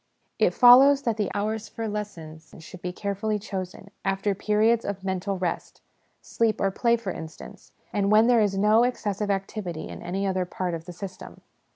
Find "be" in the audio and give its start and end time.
2.81-2.91